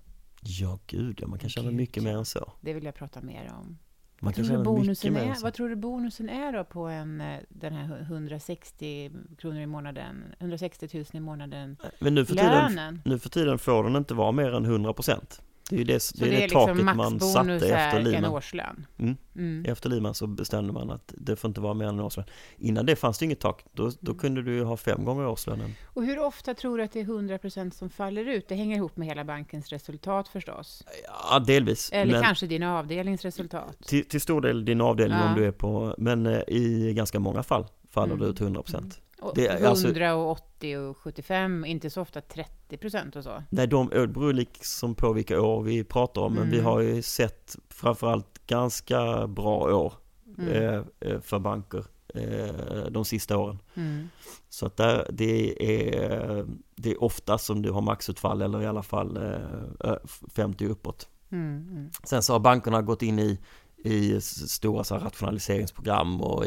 Ja 0.45 0.79
gud 0.87 1.19
ja, 1.21 1.27
man 1.27 1.39
kan 1.39 1.49
tjäna 1.49 1.71
mycket 1.71 2.03
mer 2.03 2.17
än 2.17 2.25
så. 2.25 2.53
Det 2.61 2.73
vill 2.73 2.83
jag 2.83 2.95
prata 2.95 3.21
mer 3.21 3.51
om. 3.59 3.77
Man 4.19 4.33
Vad 4.37 4.45
tror, 4.45 4.57
du 4.57 4.63
bonusen 4.63 5.15
är, 5.17 5.43
vad 5.43 5.53
tror 5.53 5.69
du 5.69 5.75
bonusen 5.75 6.29
är 6.29 6.53
då 6.53 6.63
på 6.63 6.87
en, 6.87 7.21
eh, 7.21 7.39
den 7.49 7.73
här 7.73 8.01
160 8.01 9.11
kronor 9.37 9.59
i 9.61 9.65
månaden, 9.65 10.35
160 10.39 10.89
000 10.93 11.05
i 11.13 11.19
månaden, 11.19 11.77
Men 11.99 12.15
nu 12.15 12.25
för, 12.25 12.35
tiden, 12.35 12.51
lönen? 12.51 13.01
nu 13.05 13.19
för 13.19 13.29
tiden 13.29 13.59
får 13.59 13.83
den 13.83 13.95
inte 13.95 14.13
vara 14.13 14.31
mer 14.31 14.53
än 14.53 14.65
100%. 14.65 15.41
Det 15.73 15.77
är 15.77 15.85
ju 15.87 15.93
det, 15.93 15.99
Så 15.99 16.17
det, 16.17 16.35
är 16.43 16.47
det 16.47 16.53
taket 16.53 16.77
liksom 16.77 16.97
man 16.97 17.19
satte 17.19 17.53
efter 17.53 17.71
är 17.73 17.97
en 17.97 18.03
Lehman. 18.03 18.31
årslön? 18.31 18.85
Mm. 18.99 19.15
Mm. 19.35 19.65
Efter 19.71 19.89
Lehman 19.89 20.13
så 20.13 20.27
bestämde 20.27 20.73
man 20.73 20.91
att 20.91 21.13
det 21.17 21.35
får 21.35 21.47
inte 21.47 21.61
vara 21.61 21.73
mer 21.73 21.85
än 21.85 21.93
en 21.93 21.99
årslön. 21.99 22.25
Innan 22.57 22.85
det 22.85 22.95
fanns 22.95 23.17
det 23.19 23.25
inget 23.25 23.39
tak. 23.39 23.65
Då, 23.73 23.91
då 23.99 24.11
Mm. 24.11 24.19
kunde 24.19 24.41
du 24.43 24.63
ha 24.63 24.77
fem 24.77 25.05
gånger 25.05 25.27
årslönen. 25.27 25.71
Och 25.85 26.03
hur 26.05 26.19
ofta 26.19 26.53
tror 26.53 26.77
du 26.77 26.83
att 26.83 26.91
det 26.91 26.99
är 26.99 27.03
100% 27.03 27.71
som 27.73 27.89
faller 27.89 28.25
ut? 28.25 28.47
Det 28.47 28.55
hänger 28.55 28.75
ihop 28.77 28.97
med 28.97 29.07
hela 29.07 29.23
bankens 29.23 29.69
resultat 29.69 30.27
förstås. 30.27 30.83
Ja, 31.31 31.39
delvis. 31.39 31.89
Eller 31.93 32.11
men 32.13 32.23
kanske 32.23 32.47
din 32.47 32.63
avdelnings 32.63 33.21
resultat. 33.25 33.77
till, 33.87 34.05
till 34.07 34.21
stor 34.21 34.41
del 34.41 34.65
din 34.65 34.81
avdelning 34.81 35.17
Ja. 35.17 35.29
om 35.29 35.35
du 35.35 35.45
är 35.45 35.51
på, 35.51 35.95
men 35.97 36.25
eh, 36.25 36.39
i 36.47 36.93
ganska 36.93 37.19
många 37.19 37.43
fall 37.43 37.65
faller 37.89 38.15
det 38.15 38.23
Mm. 38.25 38.29
ut 38.31 38.39
100%. 38.41 38.99
Det 39.35 39.47
är 39.47 39.53
100 39.53 39.69
alltså- 39.69 40.13
och 40.15 40.31
80 40.31 40.77
och 40.77 40.97
75, 40.97 41.65
inte 41.65 41.89
så 41.89 42.01
ofta 42.01 42.21
30% 42.21 43.15
och 43.15 43.23
så. 43.23 43.43
Nej, 43.49 43.67
de 43.67 43.89
det 43.89 44.07
beror 44.07 44.33
liksom 44.33 44.95
på 44.95 45.13
vilka 45.13 45.41
år 45.41 45.61
vi 45.61 45.83
pratar 45.83 46.21
om, 46.21 46.33
men 46.33 46.49
vi 46.49 46.55
Mm. 46.59 46.65
har 46.65 46.79
ju 46.79 47.01
sett 47.01 47.55
framförallt 47.69 48.47
ganska 48.47 49.27
bra 49.27 49.57
år 49.75 49.93
Mm. 50.37 50.49
eh, 50.49 50.83
eh, 50.99 51.19
för 51.21 51.39
banker 51.39 51.85
eh, 52.15 52.85
de 52.91 53.05
sista 53.05 53.37
åren. 53.37 53.59
Mm. 53.75 54.09
Så 54.49 54.65
att 54.65 54.77
där, 54.77 55.07
det 55.11 55.63
är, 55.85 56.45
det 56.75 56.91
är 56.91 57.03
ofta 57.03 57.37
som 57.37 57.61
du 57.61 57.71
har 57.71 57.81
maxutfall 57.81 58.41
eller 58.41 58.61
i 58.61 58.65
alla 58.65 58.83
fall 58.83 59.17
eh, 59.17 59.89
ö- 59.91 59.99
50 60.35 60.67
uppåt. 60.67 61.07
Mm. 61.31 61.67
Mm. 61.71 61.89
Sen 62.03 62.23
så 62.23 62.33
har 62.33 62.39
bankerna 62.39 62.81
gått 62.81 63.01
in 63.01 63.19
i, 63.19 63.39
i 63.83 64.21
stora 64.21 64.83
så 64.83 64.95
rationaliseringsprogram 64.95 66.21
och 66.21 66.45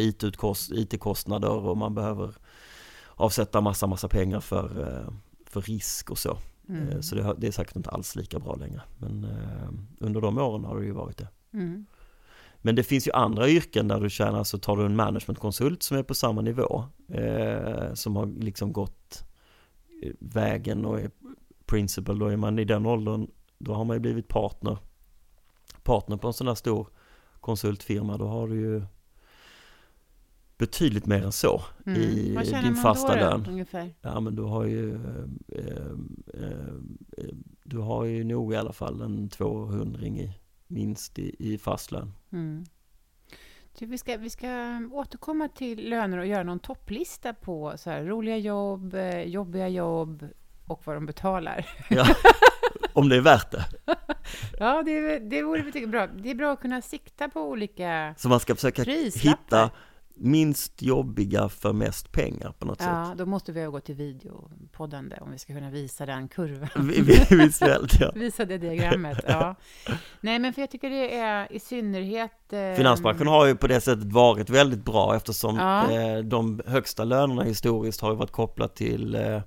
IT-kostnader 0.71 1.51
och 1.51 1.77
man 1.77 1.95
behöver 1.95 2.35
avsätta 3.17 3.61
massa, 3.61 3.87
massa 3.87 4.09
pengar 4.09 4.41
för, 4.41 4.89
eh, 4.89 5.13
för 5.47 5.61
risk 5.61 6.11
och 6.11 6.19
så. 6.19 6.39
Mm. 6.69 6.89
Eh, 6.89 7.01
Så 7.01 7.15
det, 7.15 7.35
det 7.39 7.47
är 7.47 7.51
säkert 7.53 7.77
inte 7.77 7.91
alls 7.91 8.17
lika 8.17 8.39
bra 8.39 8.55
längre. 8.55 8.83
Men 8.99 9.25
eh, 9.25 9.69
under 10.01 10.21
de 10.21 10.39
åren 10.39 10.65
har 10.65 10.79
det 10.81 10.87
ju 10.87 10.93
varit 10.93 11.17
det. 11.17 11.29
Mm. 11.53 11.87
Men 12.59 12.75
det 12.75 12.83
finns 12.83 13.09
ju 13.09 13.13
andra 13.13 13.49
yrken 13.49 13.89
där 13.89 14.01
du 14.01 14.11
tjänar, 14.11 14.45
så 14.45 14.59
tar 14.59 14.77
du 14.77 14.87
en 14.87 14.97
managementkonsult 14.97 15.83
som 15.83 15.97
är 15.97 16.03
på 16.03 16.15
samma 16.15 16.41
nivå. 16.41 16.85
Eh, 17.09 17.95
som 17.95 18.17
har 18.17 18.27
liksom 18.27 18.73
gått 18.73 19.25
vägen 20.19 20.85
och 20.85 21.01
är 21.01 21.11
principal. 21.67 22.19
Då 22.19 22.27
är 22.27 22.37
man 22.37 22.59
i 22.59 22.65
den 22.65 22.87
åldern, 22.87 23.31
då 23.59 23.75
har 23.75 23.85
man 23.85 23.97
ju 23.97 24.01
blivit 24.01 24.29
partner. 24.29 24.79
Partner 25.83 26.17
på 26.17 26.27
en 26.27 26.33
sån 26.33 26.49
här 26.49 26.55
stor 26.55 26.89
konsultfirma, 27.41 28.17
då 28.17 28.27
har 28.27 28.49
du 28.49 28.61
ju 28.61 28.83
betydligt 30.59 31.07
mer 31.07 31.23
än 31.25 31.33
så 31.33 31.63
Mm. 31.87 32.01
i 32.01 32.37
din 32.63 32.75
fasta 32.77 33.15
då, 33.15 33.21
lön. 33.21 33.47
Ungefär? 33.49 33.95
Ja 34.01 34.21
men 34.21 34.37
du 34.37 34.43
har 34.43 34.65
ju 34.65 34.95
eh, 34.95 35.01
eh, 35.49 35.77
eh, 37.19 37.35
Du 37.65 37.79
har 37.79 38.05
ju 38.05 38.25
nog 38.25 38.53
i 38.53 38.57
alla 38.57 38.73
fall 38.73 39.01
en 39.01 39.29
200 39.29 40.01
i 40.07 40.31
minst 40.67 41.19
i, 41.19 41.37
i 41.39 41.59
fastlön. 41.59 42.13
Mm. 42.33 42.65
Du, 43.79 43.87
vi, 43.87 43.99
ska, 43.99 44.17
vi 44.17 44.31
ska 44.31 44.81
återkomma 44.93 45.49
till 45.49 45.89
löner 45.91 46.19
och 46.19 46.27
göra 46.27 46.43
någon 46.43 46.59
topplista 46.59 47.35
på 47.35 47.75
så 47.77 47.91
här, 47.91 48.05
roliga 48.05 48.37
jobb, 48.37 48.95
eh, 48.95 49.23
jobbiga 49.23 49.69
jobb 49.69 50.29
och 50.67 50.83
vad 50.85 50.97
de 50.97 51.07
betalar. 51.07 51.67
Ja, 51.91 52.07
om 52.93 53.09
det 53.09 53.17
är 53.17 53.21
värt 53.21 53.51
det. 53.51 53.65
Ja, 54.59 54.83
det, 54.83 55.19
det 55.19 55.43
vore 55.43 55.73
tycker 55.73 55.87
bra. 55.87 56.07
Det 56.07 56.31
är 56.31 56.35
bra 56.35 56.53
att 56.53 56.61
kunna 56.61 56.83
sikta 56.83 57.29
på 57.29 57.41
olika 57.41 58.15
Så 58.19 58.29
man 58.29 58.41
ska 58.41 58.55
försöka 58.55 58.85
prislappar. 58.85 59.39
hitta 59.39 59.71
minst 60.19 60.83
jobbiga 60.83 61.49
för 61.49 61.73
mest 61.73 62.13
pengar 62.13 62.53
på 62.59 62.67
något 62.67 62.81
Ja, 62.81 63.15
då 63.19 63.27
måste 63.27 63.53
vi 63.53 63.61
övergå 63.61 63.81
till 63.81 63.95
videopoddande 63.95 65.17
om 65.21 65.31
vi 65.31 65.39
ska 65.39 65.55
kunna 65.55 65.71
visa 65.71 66.07
den 66.07 66.29
kurvan. 66.29 66.69
sätt. 66.69 66.83
Vi- 66.85 67.01
vi- 67.31 67.37
Visuellt 67.37 68.01
ja. 68.01 68.13
Visa 68.15 68.45
det 68.45 68.59
diagrammet, 68.59 69.19
ja. 69.29 69.55
Nej, 70.21 70.39
men 70.39 70.53
för 70.53 70.63
jag 70.63 70.71
tycker 70.71 70.91
det 70.91 71.15
är 71.17 71.53
i 71.53 71.61
synnerhet... 71.61 72.53
Eh, 72.53 72.75
Finansbranschen 72.77 73.27
har 73.27 73.47
ju 73.47 73.55
på 73.57 73.67
det 73.67 73.81
sättet 73.81 74.05
varit 74.13 74.51
väldigt 74.51 74.85
bra 74.85 75.17
eftersom 75.17 75.57
Ja. 75.57 75.91
eh, 75.93 76.19
de 76.19 76.61
högsta 76.67 77.05
lönerna 77.05 77.43
historiskt 77.43 78.01
har 78.01 78.11
ju 78.11 78.17
varit 78.17 78.33
kopplat 78.33 78.77
till 78.77 79.15
eh, 79.15 79.41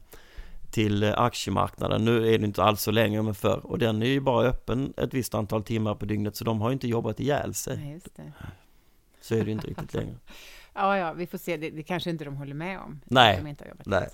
till 0.71 1.03
aktiemarknaden. 1.03 2.05
Nu 2.05 2.33
är 2.33 2.37
det 2.39 2.45
inte 2.45 2.63
alls 2.63 2.81
så 2.81 2.91
länge 2.91 3.21
men 3.21 3.35
förr 3.35 3.59
och 3.63 3.79
den 3.79 4.01
är 4.03 4.07
ju 4.07 4.19
bara 4.19 4.47
öppen 4.47 4.93
ett 4.97 5.13
visst 5.13 5.35
antal 5.35 5.63
timmar 5.63 5.95
på 5.95 6.05
dygnet 6.05 6.35
så 6.35 6.43
de 6.45 6.61
har 6.61 6.69
ju 6.69 6.73
inte 6.73 6.87
jobbat 6.87 7.19
ihjäl 7.19 7.53
sig. 7.53 8.01
Det. 8.15 8.31
Så 9.21 9.35
är 9.35 9.45
det 9.45 9.51
inte 9.51 9.67
riktigt 9.67 9.93
längre. 9.93 10.15
Ja, 10.79 10.97
ja, 10.97 11.13
vi 11.13 11.27
får 11.27 11.37
se. 11.37 11.57
Det, 11.57 11.69
det 11.69 11.83
kanske 11.83 12.09
inte 12.09 12.25
de 12.25 12.35
håller 12.37 12.53
med 12.53 12.79
om. 12.79 13.01
Nej. 13.05 13.37
De 13.37 13.47
inte 13.47 13.63
har 13.63 13.69
jobbat. 13.69 13.87
Nej. 13.87 14.09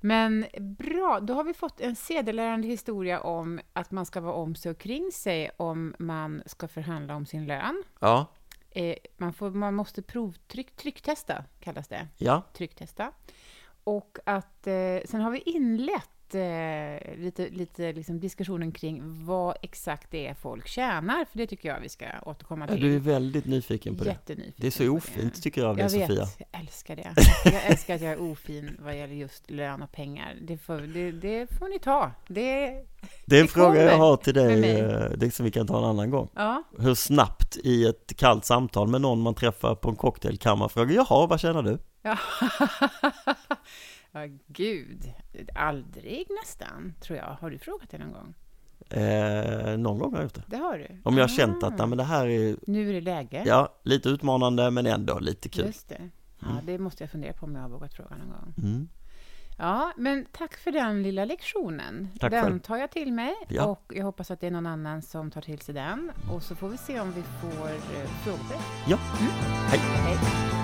Men 0.00 0.46
bra, 0.60 1.20
då 1.22 1.34
har 1.34 1.44
vi 1.44 1.54
fått 1.54 1.80
en 1.80 1.96
sedelärande 1.96 2.66
historia 2.68 3.20
om 3.20 3.60
att 3.72 3.90
man 3.90 4.06
ska 4.06 4.20
vara 4.20 4.34
om 4.34 4.54
sig 4.54 4.70
och 4.70 4.78
kring 4.78 5.10
sig 5.12 5.50
om 5.56 5.94
man 5.98 6.42
ska 6.46 6.68
förhandla 6.68 7.14
om 7.16 7.26
sin 7.26 7.46
lön. 7.46 7.82
Ja, 8.00 8.26
Eh, 8.76 8.96
man, 9.16 9.32
får, 9.32 9.50
man 9.50 9.74
måste 9.74 10.02
provtryck, 10.02 10.76
trycktesta, 10.76 11.44
kallas 11.60 11.88
det. 11.88 12.08
ja, 12.16 12.42
Trycktesta. 12.52 13.12
Och 13.84 14.18
att 14.26 14.66
eh, 14.66 14.98
sen 15.04 15.20
har 15.20 15.30
vi 15.30 15.38
inlett 15.38 16.13
eh, 16.34 17.16
lite, 17.18 17.48
lite 17.48 17.92
liksom 17.92 18.20
diskussionen 18.20 18.72
kring 18.72 19.24
vad 19.24 19.56
exakt 19.62 20.10
det 20.10 20.26
är 20.26 20.34
folk 20.34 20.66
tjänar, 20.68 21.24
för 21.24 21.38
det 21.38 21.46
tycker 21.46 21.68
jag 21.68 21.80
vi 21.80 21.88
ska 21.88 22.04
återkomma 22.22 22.64
Ja, 22.68 22.72
till. 22.74 22.82
du 22.82 22.94
är 22.94 22.98
väldigt 23.00 23.46
nyfiken 23.46 23.96
på 23.96 24.04
det. 24.04 24.10
Jättenyfiken 24.10 24.54
Det 24.56 24.66
är 24.66 24.70
så 24.70 24.90
ofint 24.96 25.42
tycker 25.42 25.60
jag 25.60 25.70
av 25.70 25.76
dig 25.76 25.82
jag 25.84 25.90
Sofia. 25.92 26.24
vet, 26.24 26.36
jag 26.52 26.60
älskar 26.60 26.96
det. 26.96 27.14
Jag 27.44 27.64
älskar 27.66 27.94
att 27.94 28.00
jag 28.00 28.12
är 28.12 28.20
ofin 28.32 28.76
vad 28.84 28.96
gäller 28.98 29.14
just 29.14 29.50
lön 29.50 29.82
och 29.82 29.92
pengar. 29.92 30.34
Det 30.42 30.56
får, 30.58 30.78
det, 30.80 31.12
det 31.12 31.46
får 31.58 31.68
ni 31.68 31.78
ta. 31.78 32.10
Det, 32.28 32.74
Det 33.26 33.36
är 33.36 33.40
en 33.40 33.48
fråga 33.48 33.82
jag 33.82 33.98
har 33.98 34.16
till 34.16 34.34
dig, 34.34 34.70
eh, 34.80 35.10
det 35.16 35.30
som 35.34 35.44
vi 35.44 35.50
kan 35.50 35.66
ta 35.66 35.78
en 35.78 35.84
annan 35.84 36.10
gång. 36.10 36.28
ja. 36.34 36.62
Hur 36.78 36.94
snabbt 36.94 37.56
i 37.56 37.86
ett 37.86 38.12
kallt 38.16 38.44
samtal 38.44 38.88
med 38.88 39.00
någon 39.00 39.20
man 39.20 39.34
träffar 39.34 39.74
på 39.74 39.88
en 39.88 39.96
cocktail 39.96 40.38
kan 40.38 40.58
man 40.58 40.68
fråga, 40.68 40.94
jaha, 40.94 41.26
vad 41.26 41.40
tjänar 41.40 41.62
du? 41.62 41.78
Ja. 42.02 42.18
ja, 44.14 44.20
gud. 44.46 45.12
Aldrig 45.54 46.26
nästan, 46.42 46.94
tror 47.00 47.18
jag. 47.18 47.24
Har 47.40 47.50
du 47.50 47.58
frågat 47.58 47.90
det 47.90 47.98
någon 47.98 48.12
gång? 48.12 48.34
Eh, 48.90 49.76
någon 49.78 49.98
gång 49.98 50.10
har 50.12 50.18
jag 50.18 50.22
gjort 50.24 50.34
det. 50.34 50.42
Det 50.46 50.56
har 50.56 50.78
du. 50.78 51.00
Om 51.04 51.16
jag 51.16 51.24
har 51.24 51.28
känt 51.28 51.62
Ah. 51.62 51.66
att, 51.66 51.78
nej, 51.78 51.86
men 51.86 51.98
det 51.98 52.04
här 52.04 52.26
är, 52.26 52.56
Nu 52.66 52.88
är 52.88 52.92
det 52.92 53.00
läge. 53.00 53.42
ja, 53.46 53.74
lite 53.82 54.08
utmanande 54.08 54.70
men 54.70 54.86
ändå 54.86 55.18
lite 55.18 55.48
kul. 55.48 55.66
Just 55.66 55.88
det. 55.88 56.10
Ja, 56.40 56.46
Mm. 56.50 56.66
det 56.66 56.78
måste 56.78 57.02
jag 57.02 57.10
fundera 57.10 57.32
på 57.32 57.46
om 57.46 57.54
jag 57.54 57.62
har 57.62 57.68
vågat 57.68 57.94
fråga 57.94 58.16
någon 58.16 58.28
gång. 58.30 58.54
Mm. 58.58 58.88
Ja, 59.58 59.92
men 59.96 60.26
tack 60.32 60.56
för 60.56 60.70
den 60.72 61.02
lilla 61.02 61.24
lektionen. 61.24 62.08
Tack 62.20 62.30
den 62.30 62.44
själv. 62.44 62.58
tar 62.60 62.76
jag 62.76 62.90
till 62.90 63.12
mig 63.12 63.34
Ja. 63.48 63.64
och 63.64 63.92
jag 63.96 64.04
hoppas 64.04 64.30
att 64.30 64.40
det 64.40 64.46
är 64.46 64.50
någon 64.50 64.66
annan 64.66 65.02
som 65.02 65.30
tar 65.30 65.40
till 65.40 65.58
sig 65.60 65.74
den. 65.74 66.10
Och 66.32 66.42
så 66.42 66.54
får 66.54 66.68
vi 66.68 66.76
se 66.76 67.00
om 67.00 67.12
vi 67.12 67.22
får 67.22 67.68
eh, 67.70 68.08
frågor. 68.24 68.62
Ja, 68.88 68.98
Mm. 69.20 69.32
hej. 69.68 70.63